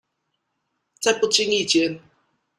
[0.99, 1.99] 在不經意間